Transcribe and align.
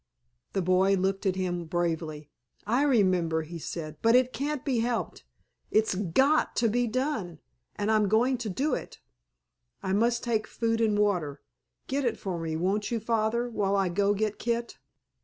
The 0.53 0.63
boy 0.63 0.95
looked 0.95 1.27
at 1.27 1.35
him 1.35 1.65
bravely. 1.65 2.31
"I 2.65 2.81
remember," 2.81 3.43
he 3.43 3.59
said. 3.59 3.97
"But 4.01 4.15
it 4.15 4.33
can't 4.33 4.65
be 4.65 4.79
helped. 4.79 5.25
It's 5.69 5.93
got 5.93 6.55
to 6.55 6.67
be 6.69 6.87
done—and 6.87 7.91
I'm 7.91 8.07
going 8.09 8.39
to 8.39 8.49
do 8.49 8.73
it. 8.73 8.99
I 9.83 9.93
must 9.93 10.23
take 10.23 10.47
food 10.47 10.81
and 10.81 10.97
water. 10.97 11.43
Get 11.85 12.03
it 12.03 12.17
for 12.17 12.39
me, 12.39 12.55
won't 12.55 12.89
you, 12.89 12.99
Father, 12.99 13.47
while 13.47 13.75
I 13.75 13.89
go 13.89 14.15
get 14.15 14.39
Kit?" 14.39 14.79